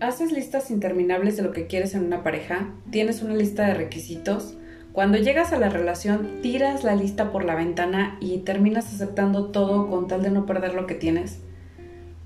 ¿Haces 0.00 0.30
listas 0.30 0.70
interminables 0.70 1.36
de 1.36 1.42
lo 1.42 1.50
que 1.50 1.66
quieres 1.66 1.92
en 1.96 2.04
una 2.04 2.22
pareja? 2.22 2.72
¿Tienes 2.92 3.20
una 3.20 3.34
lista 3.34 3.66
de 3.66 3.74
requisitos? 3.74 4.54
Cuando 4.92 5.18
llegas 5.18 5.52
a 5.52 5.58
la 5.58 5.70
relación, 5.70 6.40
tiras 6.40 6.84
la 6.84 6.94
lista 6.94 7.32
por 7.32 7.44
la 7.44 7.56
ventana 7.56 8.16
y 8.20 8.38
terminas 8.38 8.94
aceptando 8.94 9.46
todo 9.46 9.90
con 9.90 10.06
tal 10.06 10.22
de 10.22 10.30
no 10.30 10.46
perder 10.46 10.74
lo 10.74 10.86
que 10.86 10.94
tienes. 10.94 11.40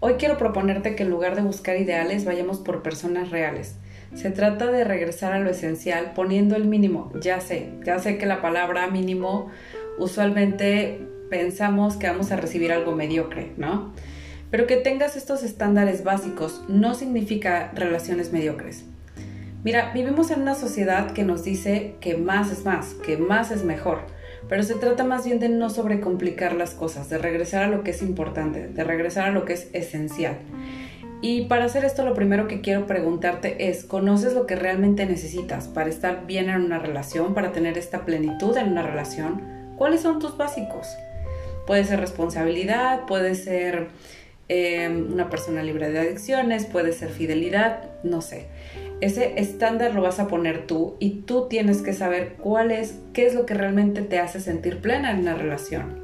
Hoy 0.00 0.14
quiero 0.14 0.36
proponerte 0.36 0.96
que 0.96 1.04
en 1.04 1.10
lugar 1.10 1.36
de 1.36 1.42
buscar 1.42 1.76
ideales 1.76 2.24
vayamos 2.24 2.58
por 2.58 2.82
personas 2.82 3.30
reales. 3.30 3.76
Se 4.16 4.32
trata 4.32 4.66
de 4.72 4.82
regresar 4.82 5.32
a 5.32 5.38
lo 5.38 5.50
esencial 5.50 6.10
poniendo 6.12 6.56
el 6.56 6.66
mínimo. 6.66 7.12
Ya 7.20 7.40
sé, 7.40 7.70
ya 7.86 8.00
sé 8.00 8.18
que 8.18 8.26
la 8.26 8.42
palabra 8.42 8.88
mínimo 8.88 9.48
usualmente 9.96 11.06
pensamos 11.30 11.96
que 11.96 12.08
vamos 12.08 12.32
a 12.32 12.36
recibir 12.36 12.72
algo 12.72 12.96
mediocre, 12.96 13.52
¿no? 13.56 13.92
Pero 14.50 14.66
que 14.66 14.76
tengas 14.76 15.16
estos 15.16 15.42
estándares 15.42 16.04
básicos 16.04 16.62
no 16.68 16.94
significa 16.94 17.70
relaciones 17.74 18.32
mediocres. 18.32 18.84
Mira, 19.62 19.92
vivimos 19.92 20.30
en 20.30 20.42
una 20.42 20.54
sociedad 20.54 21.12
que 21.12 21.22
nos 21.22 21.44
dice 21.44 21.94
que 22.00 22.16
más 22.16 22.50
es 22.50 22.64
más, 22.64 22.94
que 22.94 23.18
más 23.18 23.50
es 23.50 23.62
mejor, 23.62 24.00
pero 24.48 24.62
se 24.62 24.74
trata 24.74 25.04
más 25.04 25.26
bien 25.26 25.38
de 25.38 25.50
no 25.50 25.68
sobrecomplicar 25.68 26.54
las 26.54 26.70
cosas, 26.70 27.10
de 27.10 27.18
regresar 27.18 27.64
a 27.64 27.68
lo 27.68 27.84
que 27.84 27.90
es 27.90 28.00
importante, 28.00 28.68
de 28.68 28.84
regresar 28.84 29.28
a 29.28 29.32
lo 29.32 29.44
que 29.44 29.52
es 29.52 29.68
esencial. 29.74 30.38
Y 31.22 31.42
para 31.42 31.66
hacer 31.66 31.84
esto 31.84 32.06
lo 32.06 32.14
primero 32.14 32.48
que 32.48 32.62
quiero 32.62 32.86
preguntarte 32.86 33.68
es, 33.68 33.84
¿conoces 33.84 34.32
lo 34.32 34.46
que 34.46 34.56
realmente 34.56 35.04
necesitas 35.04 35.68
para 35.68 35.90
estar 35.90 36.26
bien 36.26 36.48
en 36.48 36.62
una 36.62 36.78
relación, 36.78 37.34
para 37.34 37.52
tener 37.52 37.76
esta 37.76 38.06
plenitud 38.06 38.56
en 38.56 38.68
una 38.68 38.82
relación? 38.82 39.42
¿Cuáles 39.76 40.00
son 40.00 40.18
tus 40.18 40.38
básicos? 40.38 40.88
Puede 41.66 41.84
ser 41.84 42.00
responsabilidad, 42.00 43.04
puede 43.06 43.34
ser 43.34 43.88
Em, 44.52 45.12
una 45.12 45.30
persona 45.30 45.62
libre 45.62 45.92
de 45.92 46.00
adicciones, 46.00 46.66
puede 46.66 46.92
ser 46.92 47.10
fidelidad, 47.10 47.84
no 48.02 48.20
sé. 48.20 48.46
Ese 49.00 49.34
estándar 49.40 49.94
lo 49.94 50.02
vas 50.02 50.18
a 50.18 50.26
poner 50.26 50.66
tú 50.66 50.96
y 50.98 51.20
tú 51.20 51.46
tienes 51.48 51.82
que 51.82 51.92
saber 51.92 52.32
cuál 52.32 52.72
es, 52.72 52.98
qué 53.12 53.26
es 53.26 53.34
lo 53.36 53.46
que 53.46 53.54
realmente 53.54 54.02
te 54.02 54.18
hace 54.18 54.40
sentir 54.40 54.80
plena 54.80 55.12
en 55.12 55.20
una 55.20 55.36
relación. 55.36 56.00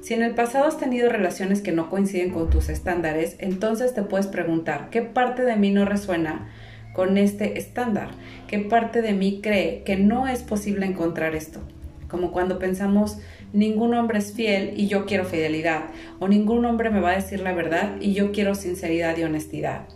Si 0.00 0.14
en 0.14 0.22
el 0.22 0.34
pasado 0.34 0.64
has 0.64 0.78
tenido 0.78 1.10
relaciones 1.10 1.60
que 1.60 1.72
no 1.72 1.90
coinciden 1.90 2.30
con 2.30 2.48
tus 2.48 2.70
estándares, 2.70 3.36
entonces 3.40 3.92
te 3.92 4.04
puedes 4.04 4.26
preguntar, 4.26 4.88
¿qué 4.88 5.02
parte 5.02 5.42
de 5.42 5.56
mí 5.56 5.70
no 5.70 5.84
resuena 5.84 6.48
con 6.94 7.18
este 7.18 7.58
estándar? 7.58 8.08
¿Qué 8.48 8.60
parte 8.60 9.02
de 9.02 9.12
mí 9.12 9.40
cree 9.42 9.82
que 9.84 9.98
no 9.98 10.28
es 10.28 10.42
posible 10.42 10.86
encontrar 10.86 11.34
esto? 11.34 11.60
Como 12.08 12.32
cuando 12.32 12.58
pensamos, 12.58 13.18
ningún 13.52 13.94
hombre 13.94 14.18
es 14.18 14.32
fiel 14.32 14.74
y 14.76 14.86
yo 14.86 15.06
quiero 15.06 15.24
fidelidad, 15.24 15.84
o 16.18 16.28
ningún 16.28 16.64
hombre 16.64 16.90
me 16.90 17.00
va 17.00 17.10
a 17.10 17.16
decir 17.16 17.40
la 17.40 17.52
verdad 17.52 17.96
y 18.00 18.12
yo 18.14 18.32
quiero 18.32 18.54
sinceridad 18.54 19.16
y 19.16 19.24
honestidad. 19.24 19.86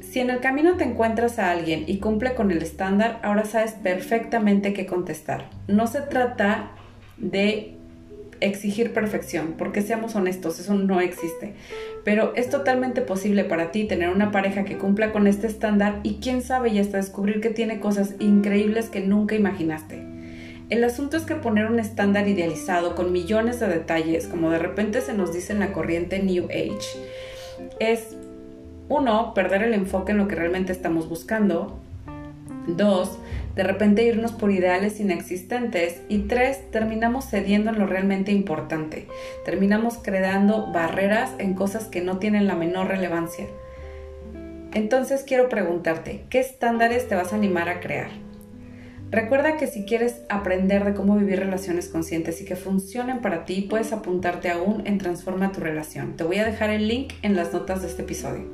Si 0.00 0.20
en 0.20 0.28
el 0.28 0.40
camino 0.40 0.76
te 0.76 0.84
encuentras 0.84 1.38
a 1.38 1.50
alguien 1.50 1.84
y 1.86 1.98
cumple 1.98 2.34
con 2.34 2.50
el 2.50 2.60
estándar, 2.60 3.18
ahora 3.22 3.46
sabes 3.46 3.72
perfectamente 3.72 4.74
qué 4.74 4.84
contestar. 4.84 5.48
No 5.68 5.86
se 5.86 6.02
trata 6.02 6.72
de 7.16 7.76
exigir 8.40 8.92
perfección, 8.92 9.54
porque 9.56 9.80
seamos 9.80 10.14
honestos, 10.14 10.60
eso 10.60 10.74
no 10.74 11.00
existe. 11.00 11.54
Pero 12.04 12.34
es 12.36 12.50
totalmente 12.50 13.00
posible 13.00 13.44
para 13.44 13.72
ti 13.72 13.84
tener 13.84 14.10
una 14.10 14.30
pareja 14.32 14.64
que 14.64 14.76
cumpla 14.76 15.12
con 15.12 15.26
este 15.26 15.46
estándar 15.46 16.00
y 16.02 16.16
quién 16.16 16.42
sabe 16.42 16.68
y 16.70 16.78
hasta 16.78 16.98
descubrir 16.98 17.40
que 17.40 17.50
tiene 17.50 17.80
cosas 17.80 18.14
increíbles 18.18 18.90
que 18.90 19.00
nunca 19.00 19.34
imaginaste. 19.34 20.11
El 20.72 20.84
asunto 20.84 21.18
es 21.18 21.24
que 21.24 21.34
poner 21.34 21.66
un 21.66 21.78
estándar 21.78 22.26
idealizado 22.26 22.94
con 22.94 23.12
millones 23.12 23.60
de 23.60 23.68
detalles, 23.68 24.26
como 24.26 24.48
de 24.48 24.58
repente 24.58 25.02
se 25.02 25.12
nos 25.12 25.30
dice 25.30 25.52
en 25.52 25.60
la 25.60 25.70
corriente 25.74 26.22
New 26.22 26.46
Age, 26.46 26.98
es 27.78 28.16
uno, 28.88 29.34
perder 29.34 29.64
el 29.64 29.74
enfoque 29.74 30.12
en 30.12 30.16
lo 30.16 30.28
que 30.28 30.34
realmente 30.34 30.72
estamos 30.72 31.10
buscando, 31.10 31.78
dos, 32.66 33.18
de 33.54 33.64
repente 33.64 34.02
irnos 34.02 34.32
por 34.32 34.50
ideales 34.50 34.98
inexistentes 34.98 36.00
y 36.08 36.20
tres, 36.20 36.70
terminamos 36.70 37.26
cediendo 37.28 37.70
en 37.70 37.78
lo 37.78 37.86
realmente 37.86 38.32
importante, 38.32 39.08
terminamos 39.44 39.98
creando 39.98 40.72
barreras 40.72 41.32
en 41.36 41.52
cosas 41.52 41.84
que 41.84 42.00
no 42.00 42.16
tienen 42.16 42.46
la 42.46 42.54
menor 42.54 42.88
relevancia. 42.88 43.44
Entonces 44.72 45.22
quiero 45.22 45.50
preguntarte, 45.50 46.24
¿qué 46.30 46.40
estándares 46.40 47.08
te 47.08 47.14
vas 47.14 47.34
a 47.34 47.36
animar 47.36 47.68
a 47.68 47.80
crear? 47.80 48.31
Recuerda 49.12 49.58
que 49.58 49.66
si 49.66 49.84
quieres 49.84 50.22
aprender 50.30 50.86
de 50.86 50.94
cómo 50.94 51.16
vivir 51.16 51.38
relaciones 51.38 51.88
conscientes 51.88 52.40
y 52.40 52.46
que 52.46 52.56
funcionen 52.56 53.20
para 53.20 53.44
ti, 53.44 53.66
puedes 53.68 53.92
apuntarte 53.92 54.50
aún 54.50 54.86
en 54.86 54.96
Transforma 54.96 55.52
tu 55.52 55.60
relación. 55.60 56.16
Te 56.16 56.24
voy 56.24 56.38
a 56.38 56.46
dejar 56.46 56.70
el 56.70 56.88
link 56.88 57.12
en 57.20 57.36
las 57.36 57.52
notas 57.52 57.82
de 57.82 57.88
este 57.88 58.02
episodio. 58.02 58.46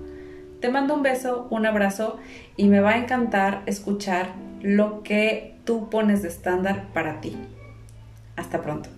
Te 0.60 0.68
mando 0.68 0.94
un 0.94 1.04
beso, 1.04 1.46
un 1.50 1.64
abrazo 1.64 2.18
y 2.56 2.66
me 2.66 2.80
va 2.80 2.94
a 2.94 2.98
encantar 2.98 3.62
escuchar 3.66 4.34
lo 4.60 5.04
que 5.04 5.54
tú 5.64 5.88
pones 5.90 6.22
de 6.22 6.28
estándar 6.28 6.88
para 6.92 7.20
ti. 7.20 7.36
Hasta 8.34 8.60
pronto. 8.60 8.88